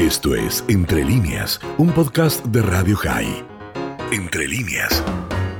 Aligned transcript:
Esto 0.00 0.34
es 0.34 0.64
Entre 0.66 1.04
líneas, 1.04 1.60
un 1.76 1.92
podcast 1.92 2.42
de 2.46 2.62
Radio 2.62 2.96
High. 2.96 3.44
Entre 4.10 4.48
líneas. 4.48 5.04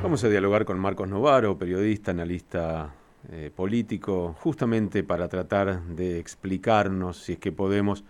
Vamos 0.02 0.24
a 0.24 0.30
dialogar 0.30 0.64
con 0.64 0.78
Marcos 0.78 1.10
Novaro, 1.10 1.58
periodista, 1.58 2.12
analista 2.12 2.94
eh, 3.30 3.50
político, 3.54 4.34
justamente 4.40 5.02
para 5.04 5.28
tratar 5.28 5.82
de 5.82 6.18
explicarnos, 6.18 7.18
si 7.18 7.34
es 7.34 7.38
que 7.38 7.52
podemos, 7.52 8.02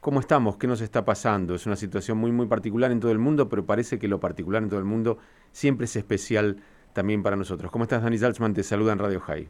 cómo 0.00 0.20
estamos, 0.20 0.58
qué 0.58 0.66
nos 0.66 0.82
está 0.82 1.06
pasando. 1.06 1.54
Es 1.54 1.64
una 1.64 1.76
situación 1.76 2.18
muy, 2.18 2.32
muy 2.32 2.48
particular 2.48 2.92
en 2.92 3.00
todo 3.00 3.10
el 3.10 3.18
mundo, 3.18 3.48
pero 3.48 3.64
parece 3.64 3.98
que 3.98 4.08
lo 4.08 4.20
particular 4.20 4.62
en 4.62 4.68
todo 4.68 4.78
el 4.78 4.84
mundo 4.84 5.16
siempre 5.52 5.86
es 5.86 5.96
especial 5.96 6.58
también 6.92 7.22
para 7.22 7.34
nosotros. 7.34 7.72
¿Cómo 7.72 7.84
estás, 7.84 8.02
Dani 8.02 8.18
Salzman? 8.18 8.52
Te 8.52 8.62
saluda 8.62 8.92
en 8.92 8.98
Radio 8.98 9.20
High. 9.20 9.48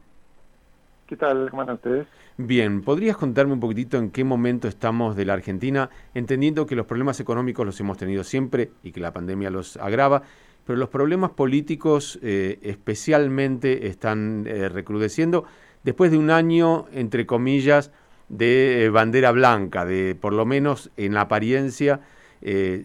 ¿Qué 1.07 1.17
tal? 1.17 1.51
¿Cómo 1.51 1.63
están 1.63 1.77
ustedes? 1.77 2.07
Bien, 2.39 2.83
¿podrías 2.83 3.17
contarme 3.17 3.53
un 3.53 3.61
poquitito 3.61 3.99
en 3.99 4.11
qué 4.11 4.25
momento 4.25 4.67
estamos 4.67 5.17
de 5.17 5.27
la 5.27 5.35
Argentina, 5.35 5.91
entendiendo 6.15 6.65
que 6.65 6.75
los 6.75 6.87
problemas 6.87 7.21
económicos 7.21 7.67
los 7.67 7.79
hemos 7.81 7.99
tenido 7.99 8.25
siempre 8.25 8.71
y 8.83 8.93
que 8.93 9.01
la 9.01 9.13
pandemia 9.13 9.51
los 9.51 9.77
agrava, 9.77 10.23
pero 10.67 10.79
los 10.79 10.89
problemas 10.89 11.33
políticos 11.33 12.19
eh, 12.23 12.59
especialmente 12.63 13.89
están 13.89 14.47
eh, 14.47 14.69
recrudeciendo 14.69 15.45
después 15.83 16.11
de 16.11 16.19
un 16.19 16.31
año, 16.31 16.87
entre 16.93 17.27
comillas, 17.27 17.91
de 18.29 18.85
eh, 18.85 18.89
bandera 18.89 19.33
blanca, 19.33 19.85
de 19.85 20.15
por 20.15 20.33
lo 20.33 20.47
menos 20.47 20.91
en 20.97 21.17
apariencia 21.17 22.01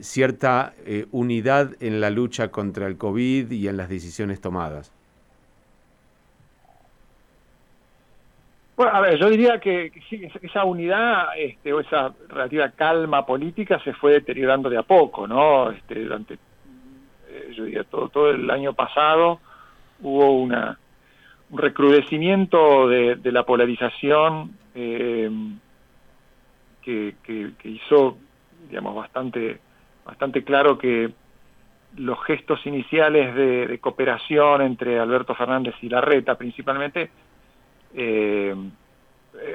cierta 0.01 0.75
unidad 1.09 1.77
en 1.79 1.99
la 1.99 2.11
lucha 2.11 2.51
contra 2.51 2.85
el 2.85 2.95
COVID 2.95 3.49
y 3.49 3.67
en 3.67 3.75
las 3.75 3.89
decisiones 3.89 4.39
tomadas. 4.39 4.91
Bueno, 8.77 8.91
a 8.93 9.01
ver, 9.01 9.17
yo 9.17 9.27
diría 9.27 9.59
que, 9.59 9.91
esa 10.43 10.63
unidad 10.63 11.29
este, 11.35 11.73
o 11.73 11.79
esa 11.79 12.13
relativa 12.29 12.69
calma 12.69 13.25
política 13.25 13.79
se 13.83 13.91
fue 13.93 14.11
deteriorando 14.11 14.69
de 14.69 14.77
a 14.77 14.83
poco, 14.83 15.25
¿no? 15.25 15.71
Este, 15.71 16.03
durante, 16.03 16.35
eh, 16.35 17.53
yo 17.55 17.63
diría, 17.63 17.83
todo, 17.85 18.09
todo 18.09 18.29
el 18.29 18.47
año 18.51 18.73
pasado 18.73 19.39
hubo 20.03 20.31
una, 20.31 20.77
un 21.49 21.57
recrudecimiento 21.57 22.87
de, 22.87 23.19
la 23.31 23.41
polarización 23.47 24.51
eh, 24.75 25.31
que, 26.83 27.15
hizo, 27.63 28.19
digamos, 28.69 28.93
bastante, 28.93 29.59
bastante 30.05 30.43
claro 30.43 30.77
que 30.77 31.09
los 31.95 32.23
gestos 32.25 32.63
iniciales 32.67 33.33
de 33.33 33.79
cooperación 33.79 34.61
entre 34.61 34.99
Alberto 34.99 35.33
Fernández 35.33 35.73
y 35.81 35.89
Larreta 35.89 36.35
principalmente 36.35 37.09
eh, 37.99 38.55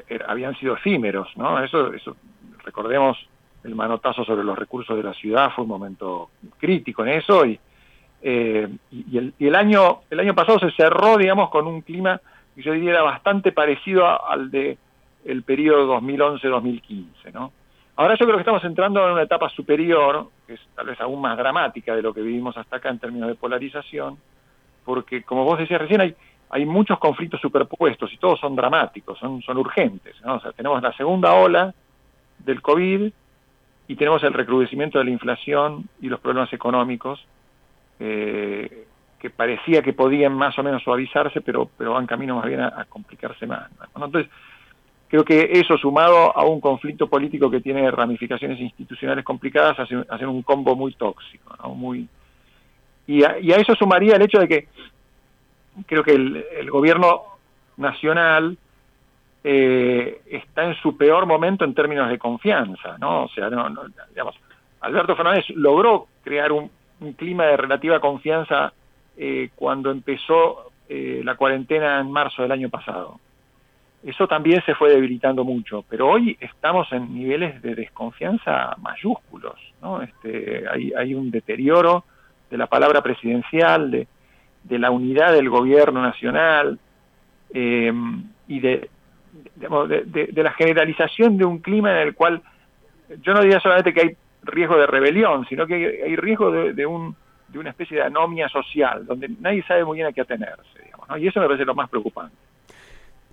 eh, 0.08 0.18
habían 0.26 0.56
sido 0.56 0.74
efímeros, 0.74 1.28
¿no? 1.36 1.62
Eso, 1.62 1.92
eso, 1.92 2.16
recordemos 2.64 3.16
el 3.62 3.76
manotazo 3.76 4.24
sobre 4.24 4.42
los 4.42 4.58
recursos 4.58 4.96
de 4.96 5.02
la 5.04 5.14
ciudad 5.14 5.52
fue 5.54 5.62
un 5.62 5.70
momento 5.70 6.30
crítico 6.58 7.04
en 7.04 7.12
eso 7.12 7.46
y, 7.46 7.58
eh, 8.20 8.68
y, 8.90 9.46
el, 9.46 9.54
año 9.54 10.00
el 10.10 10.18
año 10.18 10.34
pasado 10.34 10.58
se 10.58 10.72
cerró, 10.72 11.16
digamos, 11.16 11.50
con 11.50 11.68
un 11.68 11.82
clima 11.82 12.20
que 12.56 12.62
yo 12.62 12.72
diría 12.72 12.90
era 12.90 13.02
bastante 13.02 13.52
parecido 13.52 14.04
al 14.28 14.50
de 14.50 14.76
el 15.24 15.44
periodo 15.44 16.00
2011-2015, 16.00 17.32
¿no? 17.32 17.52
Ahora 17.94 18.16
yo 18.18 18.24
creo 18.24 18.36
que 18.38 18.42
estamos 18.42 18.64
entrando 18.64 19.06
en 19.06 19.12
una 19.12 19.22
etapa 19.22 19.48
superior, 19.50 20.30
que 20.48 20.54
es 20.54 20.60
tal 20.74 20.86
vez 20.86 21.00
aún 21.00 21.20
más 21.20 21.38
dramática 21.38 21.94
de 21.94 22.02
lo 22.02 22.12
que 22.12 22.22
vivimos 22.22 22.56
hasta 22.56 22.76
acá 22.76 22.88
en 22.88 22.98
términos 22.98 23.28
de 23.28 23.36
polarización, 23.36 24.18
porque 24.84 25.22
como 25.22 25.44
vos 25.44 25.60
decías 25.60 25.80
recién, 25.80 26.00
hay, 26.00 26.16
hay 26.52 26.66
muchos 26.66 26.98
conflictos 26.98 27.40
superpuestos 27.40 28.12
y 28.12 28.18
todos 28.18 28.38
son 28.38 28.54
dramáticos, 28.54 29.18
son, 29.18 29.40
son 29.40 29.56
urgentes. 29.56 30.14
¿no? 30.22 30.34
O 30.34 30.40
sea, 30.40 30.52
tenemos 30.52 30.82
la 30.82 30.92
segunda 30.92 31.32
ola 31.32 31.74
del 32.38 32.60
COVID 32.60 33.10
y 33.88 33.96
tenemos 33.96 34.22
el 34.22 34.34
recrudecimiento 34.34 34.98
de 34.98 35.06
la 35.06 35.10
inflación 35.10 35.88
y 36.02 36.08
los 36.08 36.20
problemas 36.20 36.52
económicos 36.52 37.24
eh, 37.98 38.86
que 39.18 39.30
parecía 39.30 39.80
que 39.80 39.94
podían 39.94 40.34
más 40.34 40.58
o 40.58 40.62
menos 40.62 40.82
suavizarse, 40.82 41.40
pero, 41.40 41.70
pero 41.78 41.94
van 41.94 42.06
camino 42.06 42.36
más 42.36 42.44
bien 42.44 42.60
a, 42.60 42.84
complicarse 42.86 43.46
más. 43.46 43.70
Entonces, 43.94 44.30
creo 45.08 45.24
que 45.24 45.52
eso 45.52 45.78
sumado 45.78 46.36
a 46.36 46.44
un 46.44 46.60
conflicto 46.60 47.06
político 47.06 47.50
que 47.50 47.62
tiene 47.62 47.90
ramificaciones 47.90 48.60
institucionales 48.60 49.24
complicadas 49.24 49.78
hace, 49.80 50.26
un 50.26 50.42
combo 50.42 50.76
muy 50.76 50.92
tóxico, 50.92 51.56
muy 51.68 52.06
y 53.06 53.20
y 53.20 53.52
a 53.52 53.56
eso 53.56 53.74
sumaría 53.74 54.16
el 54.16 54.22
hecho 54.22 54.38
de 54.38 54.48
que 54.48 54.68
creo 55.86 56.02
que 56.02 56.12
el, 56.12 56.70
gobierno 56.70 57.22
nacional 57.76 58.56
eh, 59.44 60.20
está 60.30 60.64
en 60.64 60.74
su 60.76 60.96
peor 60.96 61.26
momento 61.26 61.64
en 61.64 61.74
términos 61.74 62.08
de 62.08 62.18
confianza, 62.18 62.96
¿no? 62.98 63.24
O 63.24 63.28
sea, 63.28 63.50
no, 63.50 63.68
digamos, 64.10 64.36
Alberto 64.80 65.16
Fernández 65.16 65.44
logró 65.50 66.06
crear 66.22 66.52
un, 66.52 66.70
clima 67.16 67.46
de 67.46 67.56
relativa 67.56 67.98
confianza 67.98 68.72
eh, 69.16 69.50
cuando 69.56 69.90
empezó 69.90 70.70
eh, 70.88 71.20
la 71.24 71.34
cuarentena 71.34 71.98
en 71.98 72.12
marzo 72.12 72.42
del 72.42 72.52
año 72.52 72.70
pasado. 72.70 73.18
Eso 74.04 74.28
también 74.28 74.62
se 74.64 74.76
fue 74.76 74.90
debilitando 74.90 75.42
mucho, 75.42 75.84
pero 75.88 76.08
hoy 76.08 76.36
estamos 76.40 76.92
en 76.92 77.12
niveles 77.12 77.60
de 77.60 77.74
desconfianza 77.74 78.76
mayúsculos, 78.78 79.58
¿no? 79.80 80.00
Este, 80.00 80.64
hay, 80.68 80.92
hay 80.92 81.14
un 81.14 81.30
deterioro 81.32 82.04
de 82.50 82.56
la 82.56 82.68
palabra 82.68 83.00
presidencial, 83.00 83.90
de, 83.90 84.06
de 84.64 84.78
la 84.78 84.90
unidad 84.90 85.32
del 85.32 85.48
gobierno 85.48 86.02
nacional 86.02 86.78
eh, 87.52 87.92
y 88.48 88.60
de, 88.60 88.88
de, 89.54 90.42
la 90.42 90.52
generalización 90.52 91.36
de 91.36 91.44
un 91.44 91.58
clima 91.58 91.92
en 91.92 92.08
el 92.08 92.14
cual 92.14 92.42
yo 93.22 93.34
no 93.34 93.40
diría 93.40 93.60
solamente 93.60 93.92
que 93.92 94.00
hay 94.00 94.16
riesgo 94.44 94.76
de 94.76 94.86
rebelión, 94.86 95.46
sino 95.48 95.66
que 95.66 96.02
hay, 96.04 96.16
riesgo 96.16 96.50
de, 96.50 96.86
un, 96.86 97.14
de 97.48 97.58
una 97.58 97.70
especie 97.70 97.98
de 97.98 98.04
anomia 98.04 98.48
social, 98.48 99.06
donde 99.06 99.28
nadie 99.40 99.62
sabe 99.64 99.84
muy 99.84 99.96
bien 99.96 100.08
a 100.08 100.12
qué 100.12 100.22
atenerse, 100.22 100.82
digamos, 100.84 101.08
y 101.18 101.26
eso 101.26 101.40
me 101.40 101.46
parece 101.46 101.64
lo 101.64 101.74
más 101.74 101.88
preocupante. 101.88 102.36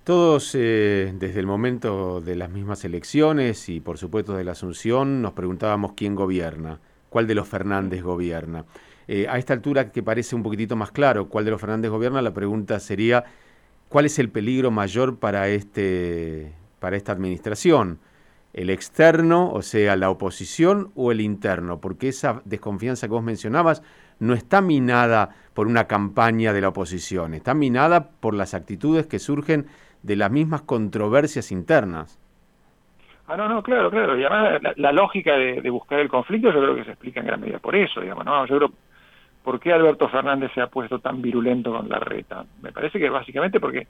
Todos, 0.04 0.54
eh, 0.54 1.12
desde 1.14 1.40
el 1.40 1.46
momento 1.46 2.20
de 2.20 2.34
las 2.34 2.50
mismas 2.50 2.84
elecciones 2.84 3.68
y 3.68 3.80
por 3.80 3.98
supuesto 3.98 4.34
de 4.34 4.44
la 4.44 4.52
Asunción, 4.52 5.20
nos 5.20 5.32
preguntábamos 5.32 5.92
quién 5.92 6.14
gobierna, 6.14 6.78
cuál 7.10 7.26
de 7.26 7.34
los 7.34 7.46
Fernández 7.46 8.02
gobierna. 8.02 8.64
Eh, 9.12 9.26
a 9.28 9.38
esta 9.38 9.54
altura 9.54 9.90
que 9.90 10.04
parece 10.04 10.36
un 10.36 10.44
poquitito 10.44 10.76
más 10.76 10.92
claro 10.92 11.28
cuál 11.28 11.44
de 11.44 11.50
los 11.50 11.60
Fernández 11.60 11.90
gobierna, 11.90 12.22
la 12.22 12.32
pregunta 12.32 12.78
sería, 12.78 13.24
¿cuál 13.88 14.04
es 14.04 14.20
el 14.20 14.28
peligro 14.28 14.70
mayor 14.70 15.18
para, 15.18 15.48
este, 15.48 16.52
para 16.78 16.96
esta 16.96 17.10
administración? 17.10 17.98
¿El 18.52 18.70
externo, 18.70 19.50
o 19.50 19.62
sea, 19.62 19.96
la 19.96 20.10
oposición, 20.10 20.92
o 20.94 21.10
el 21.10 21.20
interno? 21.20 21.80
Porque 21.80 22.06
esa 22.06 22.40
desconfianza 22.44 23.08
que 23.08 23.12
vos 23.12 23.24
mencionabas 23.24 23.82
no 24.20 24.32
está 24.32 24.60
minada 24.60 25.30
por 25.54 25.66
una 25.66 25.88
campaña 25.88 26.52
de 26.52 26.60
la 26.60 26.68
oposición, 26.68 27.34
está 27.34 27.52
minada 27.52 28.10
por 28.20 28.32
las 28.34 28.54
actitudes 28.54 29.08
que 29.08 29.18
surgen 29.18 29.66
de 30.04 30.14
las 30.14 30.30
mismas 30.30 30.62
controversias 30.62 31.50
internas. 31.50 32.20
Ah, 33.26 33.36
no, 33.36 33.48
no, 33.48 33.60
claro, 33.60 33.90
claro. 33.90 34.16
Y 34.16 34.22
además 34.22 34.60
la, 34.76 34.92
lógica 34.92 35.32
de, 35.32 35.62
de, 35.62 35.70
buscar 35.70 35.98
el 35.98 36.08
conflicto 36.08 36.52
yo 36.52 36.60
creo 36.60 36.76
que 36.76 36.84
se 36.84 36.90
explica 36.92 37.18
en 37.18 37.26
gran 37.26 37.40
medida 37.40 37.58
por 37.58 37.74
eso, 37.74 38.00
digamos, 38.00 38.24
¿no? 38.24 38.46
Yo 38.46 38.56
creo 38.56 38.72
¿Por 39.42 39.58
qué 39.58 39.72
Alberto 39.72 40.08
Fernández 40.08 40.52
se 40.54 40.60
ha 40.60 40.66
puesto 40.66 40.98
tan 40.98 41.22
virulento 41.22 41.72
con 41.72 41.88
la 41.88 41.98
reta? 41.98 42.44
Me 42.62 42.72
parece 42.72 42.98
que 42.98 43.08
básicamente 43.08 43.58
porque 43.58 43.86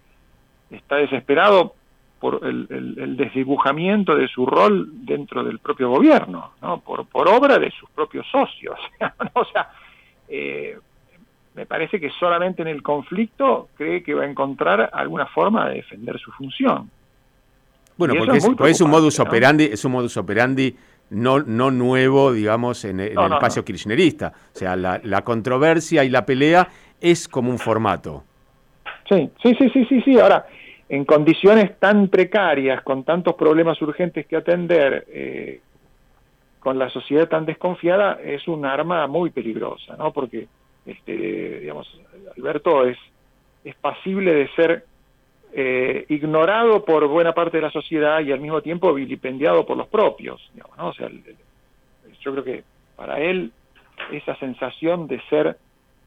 está 0.71 0.97
desesperado 0.97 1.75
por 2.21 2.41
el, 2.45 3.17
desdibujamiento 3.17 4.15
de 4.15 4.29
su 4.29 4.45
rol 4.47 4.91
dentro 5.05 5.43
del 5.43 5.59
propio 5.59 5.89
gobierno, 5.89 6.53
¿no? 6.61 6.79
por, 6.81 7.07
por 7.07 7.29
obra 7.29 7.59
de 7.59 7.71
sus 7.71 7.89
propios 7.91 8.27
socios. 8.31 8.79
o 9.33 9.45
sea, 9.47 9.71
eh, 10.29 10.79
me 11.55 11.67
parece 11.67 11.99
que 11.99 12.11
solamente 12.11 12.63
en 12.63 12.69
el 12.69 12.83
conflicto 12.83 13.71
cree 13.77 14.03
que 14.03 14.15
va 14.15 14.23
a 14.23 14.31
encontrar 14.31 14.91
alguna 14.93 15.27
forma 15.27 15.69
de 15.69 15.77
defender 15.77 16.19
su 16.19 16.31
función. 16.33 16.91
Bueno, 17.97 18.15
porque 18.17 18.39
es, 18.71 18.81
un 18.81 18.91
modus 18.91 19.21
operandi, 19.21 19.65
es 19.65 19.85
un 19.85 19.93
modus 19.93 20.17
operandi 20.17 20.75
no, 21.11 21.41
no 21.41 21.71
nuevo, 21.71 22.33
digamos, 22.33 22.85
en, 22.85 23.01
el 23.01 23.13
espacio 23.13 23.65
kirchnerista. 23.65 24.33
O 24.55 24.59
sea, 24.59 24.77
la, 24.77 25.23
controversia 25.23 26.05
y 26.05 26.09
la 26.09 26.25
pelea 26.25 26.69
es 27.01 27.29
como 27.29 27.51
un 27.51 27.59
formato. 27.59 28.25
Sí, 29.09 29.31
sí, 29.43 29.55
sí, 29.59 29.71
sí, 29.71 29.85
sí, 29.87 30.03
sí. 30.03 30.19
Ahora, 30.21 30.47
en 30.89 31.05
condiciones 31.05 31.79
tan 31.79 32.09
precarias, 32.09 32.83
con 32.83 33.05
tantos 33.05 33.35
problemas 33.35 33.81
urgentes 33.83 34.27
que 34.27 34.37
atender, 34.37 35.05
eh, 35.09 35.61
con 36.61 36.79
la 36.79 36.89
sociedad 36.91 37.29
tan 37.29 37.45
desconfiada, 37.45 38.21
es 38.23 38.47
un 38.47 38.65
arma 38.65 39.07
muy 39.07 39.31
peligrosa, 39.31 39.97
¿no? 39.97 40.13
Porque, 40.13 40.47
este, 40.87 41.61
digamos, 41.61 42.01
Alberto 42.37 42.85
es, 42.85 42.99
es 43.65 43.75
pasible 43.77 44.33
de 44.33 44.49
ser 44.55 44.85
eh, 45.53 46.07
ignorado 46.09 46.85
por 46.85 47.07
buena 47.09 47.33
parte 47.33 47.57
de 47.57 47.63
la 47.65 47.71
sociedad 47.71 48.21
y 48.21 48.33
al 48.33 48.41
mismo 48.41 48.63
tiempo 48.63 48.95
vilipendiado 48.95 49.67
por 49.67 49.77
los 49.77 49.89
propios. 49.89 50.51
O 50.79 50.93
sea, 50.93 51.09
yo 52.21 52.33
creo 52.33 52.45
que 52.45 52.65
para 52.97 53.19
él 53.21 53.53
esa 54.13 54.37
sensación 54.37 55.07
de 55.07 55.21
ser 55.29 55.57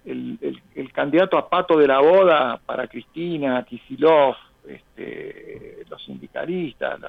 el, 0.06 0.92
candidato 0.94 1.38
a 1.38 1.50
pato 1.50 1.78
de 1.78 1.88
la 1.88 2.00
boda 2.00 2.60
para 2.66 2.88
Cristina, 2.88 3.64
Kisilov, 3.64 4.36
este, 4.68 5.84
los 5.90 6.04
sindicalistas, 6.04 7.00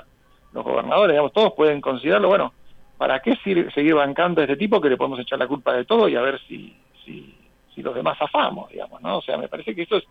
los 0.53 0.65
gobernadores, 0.65 1.15
digamos, 1.15 1.33
todos 1.33 1.53
pueden 1.55 1.81
considerarlo, 1.81 2.29
bueno, 2.29 2.53
¿para 2.97 3.21
qué 3.21 3.37
seguir 3.37 3.95
bancando 3.95 4.41
a 4.41 4.45
este 4.45 4.57
tipo 4.57 4.81
que 4.81 4.89
le 4.89 4.97
podemos 4.97 5.19
echar 5.19 5.39
la 5.39 5.49
culpa 5.49 5.73
de 5.73 5.85
todo 5.85 6.09
y 6.09 6.17
a 6.17 6.21
ver 6.21 6.41
si, 6.49 6.77
si, 7.05 7.37
si 7.75 7.83
los 7.83 7.95
demás 7.95 8.19
zafamos, 8.19 8.71
digamos, 8.71 9.01
¿no? 9.03 9.19
O 9.19 9.23
sea, 9.23 9.37
me 9.37 9.49
parece 9.49 9.75
que 9.75 9.83
eso 9.83 9.97
es, 9.97 10.05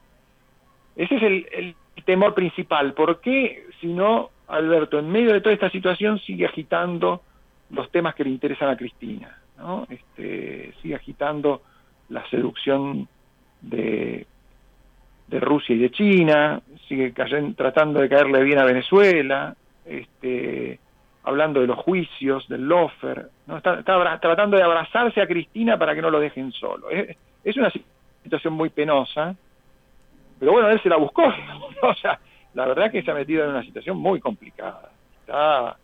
ese 0.95 1.15
es 1.15 1.23
el, 1.23 1.47
el 1.51 1.75
temor 2.01 2.33
principal. 2.33 2.93
¿Por 2.93 3.21
qué, 3.21 3.67
si 3.79 3.87
no, 3.87 4.29
Alberto, 4.47 4.99
en 4.99 5.09
medio 5.09 5.33
de 5.33 5.41
toda 5.41 5.53
esta 5.53 5.69
situación 5.69 6.19
sigue 6.19 6.45
agitando 6.45 7.21
los 7.69 7.89
temas 7.91 8.15
que 8.15 8.23
le 8.23 8.29
interesan 8.29 8.69
a 8.69 8.77
Cristina, 8.77 9.37
¿no? 9.57 9.87
Este, 9.89 10.73
sigue 10.81 10.95
agitando 10.95 11.61
la 12.09 12.27
seducción 12.29 13.07
de, 13.61 14.27
de 15.27 15.39
Rusia 15.39 15.75
y 15.75 15.79
de 15.79 15.91
China, 15.91 16.61
sigue 16.87 17.13
tratando 17.55 18.01
de 18.01 18.09
caerle 18.09 18.43
bien 18.43 18.59
a 18.59 18.65
Venezuela, 18.65 19.55
este, 19.85 20.79
hablando 21.23 21.61
de 21.61 21.67
los 21.67 21.79
juicios, 21.79 22.47
del 22.47 22.67
lofer, 22.67 23.29
¿no? 23.47 23.57
está, 23.57 23.83
tratando 23.83 24.57
de 24.57 24.63
abrazarse 24.63 25.21
a 25.21 25.27
Cristina 25.27 25.77
para 25.77 25.95
que 25.95 26.01
no 26.01 26.09
lo 26.09 26.19
dejen 26.19 26.51
solo. 26.51 26.89
Es 26.89 27.57
una 27.57 27.71
situación 28.23 28.53
muy 28.53 28.69
penosa, 28.69 29.35
pero 30.43 30.51
bueno, 30.51 30.69
él 30.69 30.81
se 30.83 30.89
la 30.89 30.97
buscó, 30.97 31.23
o 31.83 31.95
sea, 31.95 32.19
la 32.53 32.65
verdad 32.65 32.91
que 32.91 33.01
se 33.01 33.09
ha 33.09 33.13
metido 33.13 33.45
en 33.45 33.51
una 33.51 33.63
situación 33.63 33.95
muy 33.95 34.19
complicada. 34.19 34.91
Está, 35.21 35.77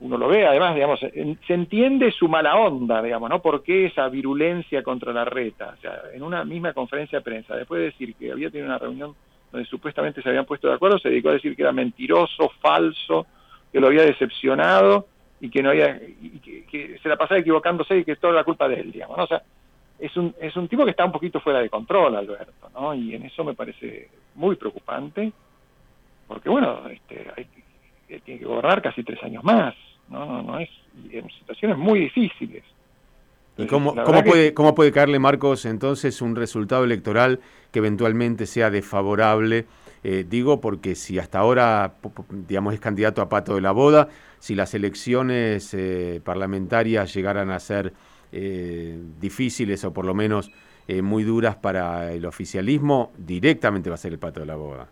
uno 0.00 0.18
lo 0.18 0.28
ve, 0.28 0.46
además, 0.46 0.74
digamos, 0.74 1.00
se 1.00 1.54
entiende 1.54 2.12
su 2.12 2.28
mala 2.28 2.56
onda, 2.56 3.00
digamos, 3.00 3.30
¿no? 3.30 3.40
¿Por 3.40 3.62
qué 3.62 3.86
esa 3.86 4.06
virulencia 4.10 4.82
contra 4.82 5.14
la 5.14 5.24
reta? 5.24 5.74
O 5.78 5.80
sea, 5.80 6.02
en 6.12 6.22
una 6.22 6.44
misma 6.44 6.74
conferencia 6.74 7.20
de 7.20 7.24
prensa, 7.24 7.56
después 7.56 7.78
de 7.78 7.86
decir 7.86 8.14
que 8.14 8.30
había 8.30 8.50
tenido 8.50 8.68
una 8.68 8.78
reunión 8.78 9.14
donde 9.50 9.66
supuestamente 9.66 10.20
se 10.20 10.28
habían 10.28 10.44
puesto 10.44 10.68
de 10.68 10.74
acuerdo, 10.74 10.98
se 10.98 11.08
dedicó 11.08 11.30
a 11.30 11.32
decir 11.32 11.56
que 11.56 11.62
era 11.62 11.72
mentiroso, 11.72 12.52
falso, 12.60 13.26
que 13.72 13.80
lo 13.80 13.86
había 13.86 14.02
decepcionado 14.02 15.06
y 15.40 15.48
que 15.48 15.62
no 15.62 15.70
había 15.70 15.98
que, 15.98 16.98
se 17.02 17.08
la 17.08 17.16
pasaba 17.16 17.40
equivocándose 17.40 17.96
y 17.96 18.04
que 18.04 18.16
toda 18.16 18.34
la 18.34 18.44
culpa 18.44 18.68
de 18.68 18.80
él, 18.80 18.92
digamos, 18.92 19.16
¿no? 19.16 19.24
O 19.24 19.26
sea, 19.26 19.42
es 19.98 20.16
un, 20.16 20.34
es 20.40 20.56
un 20.56 20.68
tipo 20.68 20.84
que 20.84 20.92
está 20.92 21.04
un 21.04 21.12
poquito 21.12 21.40
fuera 21.40 21.60
de 21.60 21.68
control, 21.68 22.16
Alberto, 22.16 22.70
¿no? 22.74 22.94
Y 22.94 23.14
en 23.14 23.24
eso 23.24 23.44
me 23.44 23.54
parece 23.54 24.08
muy 24.34 24.56
preocupante, 24.56 25.32
porque 26.26 26.48
bueno, 26.48 26.88
este, 26.88 27.26
hay, 27.36 27.46
tiene 28.20 28.40
que 28.40 28.44
gobernar 28.44 28.80
casi 28.80 29.02
tres 29.02 29.22
años 29.22 29.42
más, 29.42 29.74
¿no? 30.08 30.24
No, 30.24 30.42
no 30.42 30.58
es, 30.58 30.70
en 31.10 31.28
situaciones 31.30 31.76
muy 31.76 32.00
difíciles. 32.00 32.64
¿Y 33.56 33.66
cómo, 33.66 33.92
cómo 34.04 34.22
puede, 34.22 34.54
cómo 34.54 34.74
puede 34.74 34.92
caerle, 34.92 35.18
Marcos, 35.18 35.64
entonces 35.64 36.22
un 36.22 36.36
resultado 36.36 36.84
electoral 36.84 37.40
que 37.72 37.80
eventualmente 37.80 38.46
sea 38.46 38.70
desfavorable? 38.70 39.66
Eh, 40.04 40.24
digo 40.28 40.60
porque 40.60 40.94
si 40.94 41.18
hasta 41.18 41.40
ahora, 41.40 41.94
digamos, 42.30 42.72
es 42.72 42.78
candidato 42.78 43.20
a 43.20 43.28
pato 43.28 43.56
de 43.56 43.60
la 43.60 43.72
boda, 43.72 44.08
si 44.38 44.54
las 44.54 44.74
elecciones 44.74 45.74
eh, 45.74 46.20
parlamentarias 46.24 47.12
llegaran 47.12 47.50
a 47.50 47.58
ser 47.58 47.92
eh, 48.32 48.98
difíciles 49.20 49.84
o 49.84 49.92
por 49.92 50.04
lo 50.04 50.14
menos 50.14 50.50
muy 51.02 51.22
duras 51.22 51.54
para 51.54 52.14
el 52.14 52.24
oficialismo, 52.24 53.12
directamente 53.18 53.90
va 53.90 53.94
a 53.96 53.98
ser 53.98 54.14
el 54.14 54.18
pato 54.18 54.40
de 54.40 54.46
la 54.46 54.56
boda. 54.56 54.88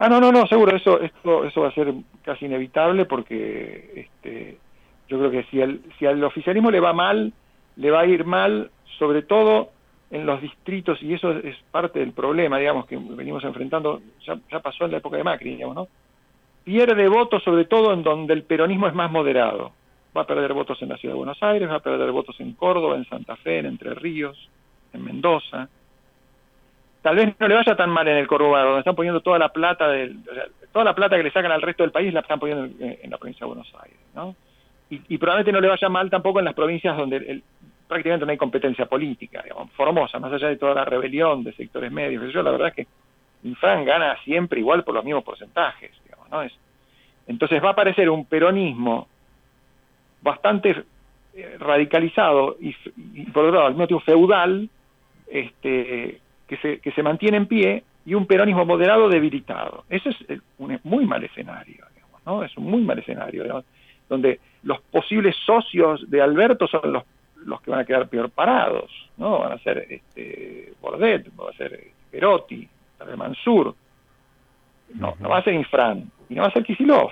Ah, 0.00 0.08
no, 0.08 0.18
no, 0.18 0.32
no, 0.32 0.46
seguro, 0.46 0.74
eso, 0.74 0.98
esto, 0.98 1.44
eso 1.44 1.60
va 1.60 1.68
a 1.68 1.74
ser 1.74 1.92
casi 2.24 2.46
inevitable 2.46 3.04
porque 3.04 3.92
este, 3.94 4.56
yo 5.10 5.18
creo 5.18 5.30
que 5.30 5.42
si, 5.50 5.60
el, 5.60 5.82
si 5.98 6.06
al 6.06 6.24
oficialismo 6.24 6.70
le 6.70 6.80
va 6.80 6.94
mal, 6.94 7.34
le 7.76 7.90
va 7.90 8.00
a 8.00 8.06
ir 8.06 8.24
mal, 8.24 8.70
sobre 8.98 9.20
todo 9.20 9.72
en 10.10 10.24
los 10.24 10.40
distritos, 10.40 11.02
y 11.02 11.12
eso 11.12 11.32
es 11.32 11.54
parte 11.70 11.98
del 11.98 12.12
problema, 12.12 12.58
digamos, 12.58 12.86
que 12.86 12.96
venimos 12.96 13.44
enfrentando, 13.44 14.00
ya, 14.24 14.38
ya 14.50 14.60
pasó 14.60 14.86
en 14.86 14.92
la 14.92 14.96
época 14.98 15.18
de 15.18 15.24
Macri, 15.24 15.50
digamos, 15.50 15.76
¿no? 15.76 15.88
Pierde 16.64 17.06
votos 17.08 17.42
sobre 17.42 17.66
todo 17.66 17.92
en 17.92 18.02
donde 18.02 18.32
el 18.32 18.44
peronismo 18.44 18.86
es 18.86 18.94
más 18.94 19.10
moderado. 19.10 19.72
Va 20.16 20.22
a 20.22 20.26
perder 20.26 20.52
votos 20.52 20.80
en 20.82 20.88
la 20.88 20.96
ciudad 20.96 21.14
de 21.14 21.18
Buenos 21.18 21.42
Aires, 21.42 21.68
va 21.68 21.76
a 21.76 21.80
perder 21.80 22.10
votos 22.10 22.38
en 22.40 22.54
Córdoba, 22.54 22.96
en 22.96 23.04
Santa 23.04 23.36
Fe, 23.36 23.58
en 23.58 23.66
Entre 23.66 23.94
Ríos, 23.94 24.48
en 24.92 25.04
Mendoza 25.04 25.68
tal 27.02 27.16
vez 27.16 27.34
no 27.38 27.48
le 27.48 27.54
vaya 27.54 27.76
tan 27.76 27.90
mal 27.90 28.06
en 28.08 28.16
el 28.16 28.26
Córdoba, 28.26 28.62
donde 28.62 28.80
están 28.80 28.94
poniendo 28.94 29.20
toda 29.20 29.38
la 29.38 29.48
plata 29.50 29.88
del, 29.88 30.18
toda 30.72 30.84
la 30.84 30.94
plata 30.94 31.16
que 31.16 31.22
le 31.22 31.30
sacan 31.30 31.52
al 31.52 31.62
resto 31.62 31.82
del 31.82 31.92
país 31.92 32.12
la 32.12 32.20
están 32.20 32.38
poniendo 32.38 32.64
en, 32.84 33.10
la 33.10 33.18
provincia 33.18 33.44
de 33.44 33.48
Buenos 33.48 33.72
Aires, 33.82 33.98
¿no? 34.14 34.34
Y, 34.90 35.18
probablemente 35.18 35.52
no 35.52 35.60
le 35.60 35.68
vaya 35.68 35.88
mal 35.88 36.10
tampoco 36.10 36.40
en 36.40 36.46
las 36.46 36.54
provincias 36.54 36.96
donde 36.96 37.42
prácticamente 37.86 38.26
no 38.26 38.32
hay 38.32 38.36
competencia 38.36 38.86
política, 38.86 39.40
digamos, 39.40 39.70
Formosa, 39.72 40.18
más 40.18 40.32
allá 40.32 40.48
de 40.48 40.56
toda 40.56 40.74
la 40.74 40.84
rebelión 40.84 41.44
de 41.44 41.52
sectores 41.52 41.92
medios, 41.92 42.32
yo 42.32 42.42
la 42.42 42.50
verdad 42.50 42.68
es 42.68 42.74
que 42.74 42.86
Infran 43.44 43.84
gana 43.84 44.16
siempre 44.24 44.58
igual 44.58 44.82
por 44.82 44.94
los 44.94 45.04
mismos 45.04 45.22
porcentajes, 45.22 45.92
digamos, 46.04 46.28
¿no? 46.28 46.42
Es, 46.42 46.52
entonces 47.28 47.62
va 47.62 47.68
a 47.68 47.72
aparecer 47.72 48.10
un 48.10 48.24
peronismo 48.26 49.06
bastante 50.22 50.84
eh, 51.34 51.56
radicalizado 51.58 52.56
y, 52.60 52.74
y, 53.14 53.24
por 53.30 53.44
otro 53.44 53.56
lado 53.56 53.66
al 53.66 53.74
mismo 53.74 53.86
tiempo 53.86 54.04
feudal, 54.04 54.68
este 55.28 56.20
que 56.48 56.56
se, 56.56 56.80
que 56.80 56.90
se 56.90 57.02
mantiene 57.04 57.36
en 57.36 57.46
pie 57.46 57.84
y 58.04 58.14
un 58.14 58.26
peronismo 58.26 58.64
moderado 58.64 59.08
debilitado. 59.08 59.84
Ese 59.88 60.08
es 60.08 60.40
un 60.58 60.78
muy 60.82 61.06
mal 61.06 61.22
escenario, 61.22 61.86
¿no? 62.26 62.42
Es 62.42 62.56
un 62.56 62.64
muy 62.64 62.82
mal 62.82 62.98
escenario, 62.98 63.64
donde 64.08 64.40
los 64.64 64.80
posibles 64.80 65.36
socios 65.46 66.10
de 66.10 66.20
Alberto 66.20 66.66
son 66.66 66.92
los, 66.92 67.04
los 67.44 67.60
que 67.62 67.70
van 67.70 67.80
a 67.80 67.84
quedar 67.84 68.08
peor 68.08 68.30
parados, 68.30 68.90
¿no? 69.16 69.38
Van 69.38 69.52
a 69.52 69.58
ser 69.58 69.86
este, 69.88 70.72
Bordet, 70.80 71.30
va 71.38 71.50
a 71.50 71.56
ser 71.56 71.80
Perotti, 72.10 72.68
Mansur, 73.16 73.74
no, 74.94 75.14
no 75.20 75.28
va 75.28 75.38
a 75.38 75.44
ser 75.44 75.54
Infran, 75.54 76.10
y 76.28 76.34
no 76.34 76.42
va 76.42 76.48
a 76.48 76.52
ser 76.52 76.64
Kisilov. 76.64 77.10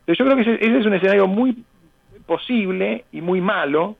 Entonces 0.00 0.18
yo 0.18 0.24
creo 0.24 0.36
que 0.36 0.42
ese, 0.42 0.54
ese 0.54 0.78
es 0.78 0.86
un 0.86 0.94
escenario 0.94 1.26
muy 1.26 1.64
posible 2.28 3.06
y 3.10 3.20
muy 3.20 3.40
malo, 3.40 3.96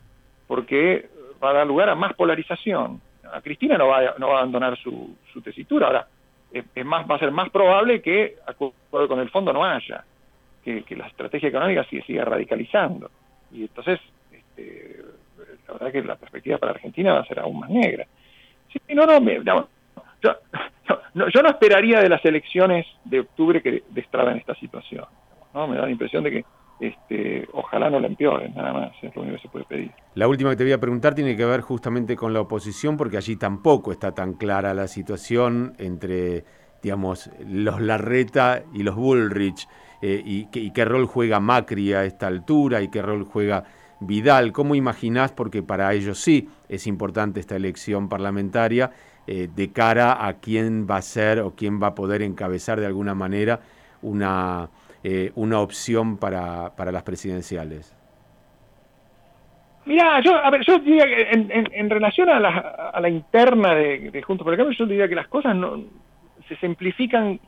porque 0.46 1.08
va 1.42 1.50
a 1.50 1.54
dar 1.54 1.66
lugar 1.66 1.88
a 1.88 1.96
más 1.96 2.14
polarización 2.14 3.00
a 3.32 3.40
Cristina 3.40 3.76
no 3.76 3.88
va, 3.88 4.14
no 4.19 4.28
va 4.28 4.34
a 4.34 4.38
abandonar 4.38 4.76
su, 4.78 5.16
su 5.32 5.40
tesitura. 5.40 5.86
Ahora, 5.86 6.06
es, 6.52 6.84
más, 6.84 7.08
va 7.08 7.16
a 7.16 7.19
ser 7.19 7.30
más 7.30 7.50
probable 7.50 8.00
que 8.00 8.36
acuerdo 8.46 9.08
con 9.08 9.20
el 9.20 9.30
fondo 9.30 9.52
no 9.52 9.64
haya, 9.64 10.04
que, 10.64 10.84
la 10.96 11.06
estrategia 11.06 11.48
económica 11.48 11.84
siga 11.84 12.25
radicalizando. 12.25 13.10
Y 13.52 13.62
entonces, 13.62 14.00
este, 14.31 15.02
la 15.66 15.74
verdad 15.74 15.92
que 15.92 16.02
la 16.02 16.16
perspectiva 16.16 16.58
para 16.58 16.72
Argentina 16.72 17.14
va 17.14 17.20
a 17.20 17.26
ser 17.26 17.38
aún 17.38 17.58
más 17.58 17.70
negra. 17.70 18.06
Sí, 18.70 18.94
no, 18.94 19.06
no, 19.06 19.19
yo, 20.20 20.36
no, 21.14 21.28
yo 21.28 21.42
no 21.42 21.48
esperaría 21.48 22.00
de 22.00 22.08
las 22.08 22.22
elecciones 22.24 22.86
de 23.04 23.20
octubre 23.20 23.62
que 23.62 23.84
destraben 23.88 24.36
esta 24.36 24.54
situación. 24.56 25.06
¿no? 25.54 25.66
Me 25.69 25.76
da 25.76 25.84
la 25.84 25.90
impresión 25.90 26.22
de 26.24 26.31
que 26.31 26.44
este, 26.80 27.48
ojalá 27.52 27.90
no 27.90 27.98
la 27.98 28.06
empeoren, 28.06 28.54
nada 28.54 28.72
más, 28.72 28.92
es 29.02 29.14
lo 29.14 29.22
único 29.22 29.36
que 29.36 29.42
se 29.42 29.48
puede 29.48 29.64
pedir. 29.64 29.90
La 30.14 30.28
última 30.28 30.50
que 30.50 30.56
te 30.56 30.64
voy 30.64 30.72
a 30.72 30.81
preguntar 30.81 31.14
tiene 31.14 31.36
que 31.36 31.44
ver 31.44 31.60
justamente 31.60 32.17
con 32.17 32.32
la 32.32 32.41
oposición, 32.41 32.96
porque 32.96 33.17
allí 33.17 33.36
tampoco 33.36 33.93
está 33.93 34.12
tan 34.12 34.34
clara 34.34 34.74
la 34.74 34.86
situación 34.86 35.74
entre, 35.79 36.44
digamos, 36.82 37.31
los 37.46 37.81
Larreta 37.81 38.62
y 38.72 38.82
los 38.82 38.94
Bullrich, 38.94 39.69
eh, 40.00 40.22
y, 40.24 40.46
qué 40.46 40.84
rol 40.84 41.06
juega 41.06 41.41
Macri 41.41 41.93
a 41.93 42.05
esta 42.05 42.29
altura, 42.29 42.81
y 42.81 42.88
qué 42.88 43.03
rol 43.03 43.24
juega 43.24 43.64
Vidal. 44.00 44.53
¿Cómo 44.53 44.76
imaginás, 44.76 45.32
porque 45.32 45.64
para 45.64 45.93
ellos 45.93 46.20
sí 46.20 46.48
es 46.69 46.86
importante 46.86 47.41
esta 47.41 47.56
elección 47.56 48.08
parlamentaria, 48.08 48.93
eh, 49.26 49.48
de 49.53 49.72
cara 49.72 50.24
a 50.26 50.34
quién 50.34 50.86
va 50.88 50.98
a 50.98 51.03
ser 51.03 51.41
o 51.41 51.56
quién 51.56 51.82
va 51.82 51.88
a 51.88 51.94
poder 51.96 52.22
encabezar 52.22 52.79
de 52.79 52.86
alguna 52.86 53.14
manera 53.14 53.60
una 54.00 54.70
eh, 55.10 55.32
una 55.36 55.60
opción 55.60 56.19
para, 56.19 56.77
para 56.77 56.93
las 56.93 57.03
presidenciales? 57.03 57.96
Mira, 59.86 60.20
yo, 60.20 60.36
a 60.36 60.50
ver, 60.50 60.60
yo 60.67 60.79
diría 60.81 61.06
que 61.06 61.29
en, 61.31 61.88
relación 61.88 62.29
a 62.29 62.38
la, 62.38 62.91
a 62.93 63.00
la 63.00 63.08
interna 63.08 63.74
de, 63.74 64.22
Juntos 64.22 64.44
por 64.44 64.53
el 64.53 64.77
yo 64.77 64.84
diría 64.84 65.08
que 65.08 65.15
las 65.15 65.29
cosas 65.29 65.56
no 65.56 65.82
se 66.46 66.56
simplifican 66.56 67.41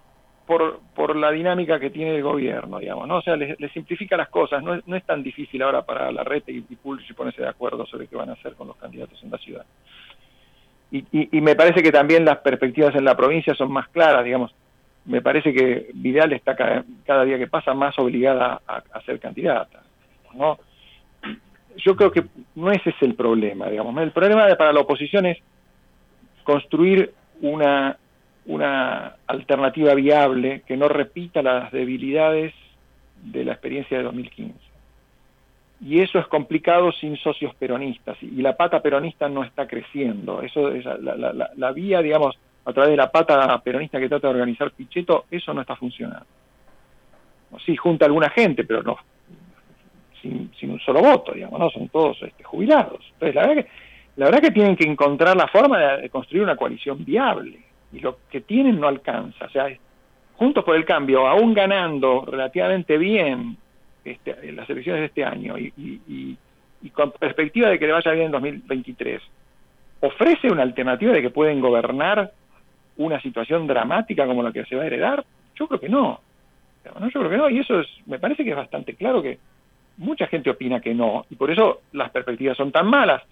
por, 0.47 0.81
por 0.95 1.15
la 1.17 1.31
dinámica 1.33 1.79
que 1.79 1.91
tiene 1.91 2.17
el 2.17 2.23
gobierno, 2.23 2.79
digamos, 2.79 3.07
¿no? 3.07 3.19
O 3.19 3.23
sea, 3.23 3.37
le, 3.37 3.69
simplifica 3.75 4.17
las 4.17 4.31
cosas, 4.31 4.63
no 4.63 4.77
es, 4.77 4.87
no 4.89 4.97
es 4.97 5.05
tan 5.05 5.23
difícil 5.23 5.61
ahora 5.61 5.83
para 5.83 6.11
la 6.11 6.25
red 6.25 6.43
y, 6.47 6.65
y 6.67 6.77
Pulse 6.77 7.13
ponerse 7.13 7.43
de 7.43 7.49
acuerdo 7.49 7.85
sobre 7.85 8.07
qué 8.07 8.17
van 8.17 8.31
a 8.31 8.33
hacer 8.33 8.55
con 8.55 8.69
los 8.69 8.77
candidatos 8.77 9.23
en 9.23 9.31
la 9.31 9.37
ciudad. 9.37 9.67
Y, 10.91 11.05
y 11.13 11.41
me 11.43 11.55
parece 11.55 11.83
que 11.83 11.93
también 11.93 12.25
las 12.25 12.39
perspectivas 12.39 12.95
en 12.95 13.05
la 13.05 13.15
provincia 13.15 13.55
son 13.55 13.71
más 13.71 13.87
claras, 13.89 14.25
digamos, 14.25 14.55
me 15.07 15.23
parece 15.23 15.53
que 15.53 15.91
Vidal 15.95 16.33
está 16.33 16.55
cada, 16.55 17.25
día 17.25 17.39
que 17.39 17.47
pasa 17.47 17.75
más 17.75 17.99
obligada 17.99 18.61
a, 18.67 19.01
ser 19.03 19.19
candidata. 19.19 19.83
¿no? 20.35 20.59
Yo 21.77 21.97
creo 21.97 22.11
que 22.11 22.25
no 22.55 22.71
ese 22.71 22.91
es 22.91 23.03
el 23.03 23.15
problema, 23.15 23.69
digamos. 23.69 23.97
El 24.03 24.13
problema 24.13 24.47
para 24.57 24.73
la 24.73 24.81
oposición 24.81 25.27
es 25.27 25.39
construir 26.45 27.13
una, 27.41 27.97
una 28.47 29.17
alternativa 29.27 29.95
viable 29.95 30.63
que 30.67 30.77
no 30.77 30.89
repita 30.89 31.43
las 31.43 31.73
debilidades 31.73 32.53
de 33.23 33.45
la 33.45 33.53
experiencia 33.53 33.99
de 33.99 34.05
2015. 34.05 34.55
Y 35.83 36.01
eso 36.01 36.19
es 36.19 36.27
complicado 36.27 36.93
sin 36.93 37.17
socios 37.17 37.55
peronistas. 37.55 38.23
Y 38.23 38.43
la 38.43 38.55
pata 38.57 38.83
peronista 38.83 39.31
no 39.31 39.45
está 39.45 39.67
creciendo. 39.67 40.43
Eso 40.43 40.71
es 40.71 40.85
la, 40.85 41.17
la, 41.17 41.51
la 41.57 41.73
vía, 41.73 42.03
digamos, 42.03 42.39
a 42.71 42.75
través 42.75 42.91
de 42.91 42.97
la 42.97 43.11
pata 43.11 43.59
peronista 43.61 43.99
que 43.99 44.09
trata 44.09 44.29
de 44.29 44.35
organizar 44.35 44.71
Pichetto, 44.71 45.27
eso 45.31 45.53
no 45.55 45.61
está 45.61 45.77
funcionando. 45.77 46.27
Sí, 47.65 47.77
junta 47.77 48.07
alguna 48.07 48.31
gente, 48.31 48.65
pero 48.65 48.83
no. 48.83 48.97
sin, 50.23 50.51
un 50.63 50.81
solo 50.81 51.01
voto, 51.01 51.33
digamos, 51.33 51.59
¿no? 51.59 51.71
Son 51.71 51.89
todos 51.89 52.23
este, 52.23 52.45
jubilados. 52.45 53.05
Entonces, 53.13 53.35
la 53.35 53.47
verdad, 53.47 53.63
que, 53.63 53.71
la 54.17 54.25
verdad 54.27 54.41
que 54.41 54.51
tienen 54.51 54.77
que 54.77 54.85
encontrar 54.85 55.37
la 55.37 55.49
forma 55.49 55.79
de, 55.79 56.11
construir 56.11 56.43
una 56.45 56.57
coalición 56.57 57.05
viable. 57.05 57.59
Y 57.93 57.99
lo 58.01 58.19
que 58.31 58.41
tienen 58.43 58.79
no 58.79 58.87
alcanza. 58.87 59.47
O 59.47 59.51
sea, 59.51 59.67
Juntos 60.37 60.65
por 60.65 60.75
el 60.75 60.87
Cambio, 60.87 61.27
aún 61.27 61.53
ganando 61.53 62.25
relativamente 62.25 62.97
bien 62.97 63.59
este, 64.03 64.35
en 64.43 64.57
las 64.57 64.71
elecciones 64.71 65.01
de 65.03 65.07
este 65.07 65.23
año 65.23 65.59
y, 65.59 66.39
con 66.95 67.13
perspectiva 67.13 67.69
de 67.69 67.79
que 67.79 67.87
le 67.87 67.93
vaya 67.93 68.13
bien 68.13 68.27
en 68.27 68.33
2023, 68.33 69.21
ofrece 70.01 70.51
una 70.51 70.63
alternativa 70.63 71.13
de 71.13 71.21
que 71.21 71.29
pueden 71.29 71.61
gobernar 71.61 72.33
una 73.01 73.21
situación 73.21 73.67
dramática 73.67 74.27
como 74.27 74.43
la 74.43 74.53
que 74.53 74.65
se 74.67 74.77
va 74.77 74.83
a 74.83 74.87
heredar? 74.87 75.25
Yo 75.55 75.67
creo 75.67 75.81
que 75.81 75.89
no. 75.89 76.21
¿no? 76.99 77.09
Yo 77.09 77.21
creo 77.21 77.31
que 77.31 77.37
no, 77.37 77.51
y 77.51 77.59
eso 77.59 77.81
es, 77.81 77.89
me 78.07 78.19
parece 78.19 78.45
que 78.45 78.51
es 78.51 78.57
bastante 78.57 78.95
claro 78.95 79.23
que 79.23 79.39
mucha 79.97 80.27
gente 80.27 80.51
opina 80.51 80.81
que 80.81 80.95
no, 80.95 81.25
y 81.31 81.37
por 81.37 81.51
eso 81.51 81.83
las 81.93 82.11
perspectivas 82.11 82.57
son 82.57 82.73
tan 82.73 82.87
malas. 82.87 83.23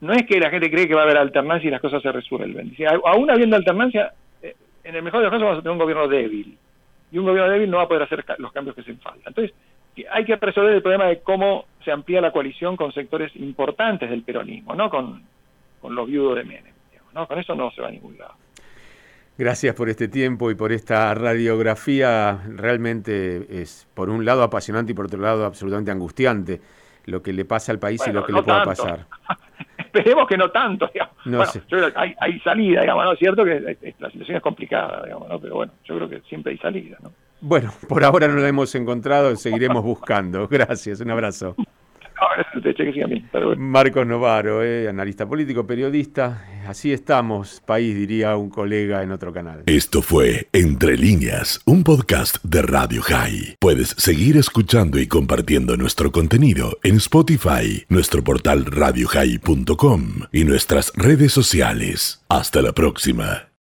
No 0.00 0.12
es 0.12 0.26
que 0.26 0.38
la 0.40 0.50
gente 0.50 0.70
cree 0.70 0.86
que 0.88 0.94
va 0.94 1.02
a 1.02 1.04
haber 1.04 1.16
alternancia 1.16 1.68
y 1.68 1.70
las 1.70 1.80
cosas 1.80 2.02
se 2.02 2.12
resuelven. 2.12 2.74
Si 2.76 2.84
aún 2.84 3.30
habiendo 3.30 3.56
alternancia, 3.56 4.12
eh, 4.42 4.54
en 4.84 4.94
el 4.94 5.02
mejor 5.02 5.20
de 5.20 5.24
los 5.24 5.30
casos 5.30 5.44
vamos 5.44 5.58
a 5.58 5.62
tener 5.62 5.72
un 5.72 5.78
gobierno 5.78 6.08
débil. 6.08 6.56
Y 7.12 7.18
un 7.18 7.24
gobierno 7.24 7.50
débil 7.50 7.70
no 7.70 7.78
va 7.78 7.84
a 7.84 7.88
poder 7.88 8.02
hacer 8.02 8.24
los 8.38 8.52
cambios 8.52 8.74
que 8.74 8.82
hacen 8.82 8.98
falta. 8.98 9.28
Entonces, 9.28 9.54
hay 10.10 10.24
que 10.24 10.36
resolver 10.36 10.74
el 10.74 10.82
problema 10.82 11.06
de 11.06 11.20
cómo 11.20 11.64
se 11.84 11.92
amplía 11.92 12.20
la 12.20 12.32
coalición 12.32 12.76
con 12.76 12.92
sectores 12.92 13.34
importantes 13.36 14.10
del 14.10 14.22
peronismo, 14.22 14.74
no 14.74 14.90
con, 14.90 15.22
con 15.80 15.94
los 15.94 16.06
viudos 16.06 16.36
de 16.36 16.44
Menem. 16.44 16.74
¿no? 17.14 17.26
Con 17.26 17.38
eso 17.38 17.54
no 17.54 17.70
se 17.70 17.80
va 17.80 17.88
a 17.88 17.92
ningún 17.92 18.18
lado. 18.18 18.34
Gracias 19.38 19.74
por 19.74 19.90
este 19.90 20.08
tiempo 20.08 20.50
y 20.50 20.54
por 20.54 20.72
esta 20.72 21.12
radiografía. 21.14 22.40
Realmente 22.48 23.60
es, 23.60 23.86
por 23.92 24.08
un 24.08 24.24
lado, 24.24 24.42
apasionante 24.42 24.92
y 24.92 24.94
por 24.94 25.06
otro 25.06 25.20
lado, 25.20 25.44
absolutamente 25.44 25.90
angustiante 25.90 26.60
lo 27.04 27.22
que 27.22 27.32
le 27.32 27.44
pasa 27.44 27.70
al 27.72 27.78
país 27.78 28.02
y 28.06 28.12
lo 28.12 28.24
que 28.24 28.32
le 28.32 28.42
pueda 28.42 28.64
pasar. 28.64 29.06
Esperemos 29.78 30.26
que 30.26 30.36
no 30.36 30.50
tanto, 30.50 30.88
digamos. 30.92 31.14
No 31.26 31.44
sé. 31.46 31.60
yo 31.68 31.78
creo 31.78 31.92
que 31.92 31.98
hay, 31.98 32.14
hay, 32.20 32.38
salida, 32.40 32.80
digamos, 32.80 33.04
¿no? 33.04 33.12
Es 33.12 33.18
cierto 33.18 33.44
que 33.44 33.94
la 33.98 34.10
situación 34.10 34.36
es 34.36 34.42
complicada, 34.42 35.02
digamos, 35.04 35.28
¿no? 35.28 35.38
Pero 35.38 35.54
bueno, 35.56 35.72
yo 35.84 35.96
creo 35.96 36.08
que 36.08 36.20
siempre 36.28 36.52
hay 36.52 36.58
salida, 36.58 36.96
¿no? 37.02 37.12
Bueno, 37.40 37.72
por 37.88 38.02
ahora 38.04 38.28
no 38.28 38.36
la 38.36 38.48
hemos 38.48 38.74
encontrado, 38.74 39.36
seguiremos 39.36 39.82
buscando. 39.84 40.48
Gracias, 40.48 41.00
un 41.00 41.10
abrazo. 41.10 41.54
Marcos 43.58 44.06
Novaro, 44.06 44.62
eh, 44.62 44.88
analista 44.88 45.26
político, 45.26 45.66
periodista. 45.66 46.42
Así 46.68 46.92
estamos, 46.92 47.62
país, 47.64 47.94
diría 47.94 48.36
un 48.36 48.50
colega 48.50 49.02
en 49.02 49.12
otro 49.12 49.32
canal. 49.32 49.62
Esto 49.66 50.02
fue 50.02 50.48
Entre 50.52 50.96
líneas, 50.96 51.60
un 51.64 51.84
podcast 51.84 52.42
de 52.42 52.62
Radio 52.62 53.02
High. 53.02 53.56
Puedes 53.60 53.94
seguir 53.98 54.36
escuchando 54.36 54.98
y 54.98 55.06
compartiendo 55.06 55.76
nuestro 55.76 56.10
contenido 56.10 56.78
en 56.82 56.96
Spotify, 56.96 57.84
nuestro 57.88 58.24
portal 58.24 58.66
radiohigh.com 58.66 60.02
y 60.32 60.44
nuestras 60.44 60.92
redes 60.96 61.32
sociales. 61.32 62.24
Hasta 62.28 62.62
la 62.62 62.72
próxima. 62.72 63.45